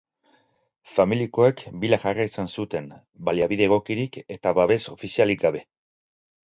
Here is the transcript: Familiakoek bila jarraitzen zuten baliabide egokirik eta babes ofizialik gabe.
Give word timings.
Familiakoek 0.93 1.61
bila 1.83 2.01
jarraitzen 2.05 2.51
zuten 2.57 2.91
baliabide 3.29 3.69
egokirik 3.73 4.21
eta 4.39 4.59
babes 4.63 4.83
ofizialik 4.99 5.47
gabe. 5.49 5.65